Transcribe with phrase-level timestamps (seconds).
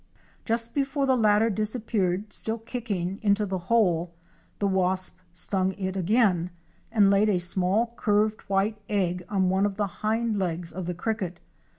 [0.45, 4.11] Just before the latter disappeared still kicking into the hole,
[4.57, 6.49] the wasp stung it again
[6.91, 10.95] and laid a small curved white egg on one of the hind legs of the
[10.95, 11.39] cricket.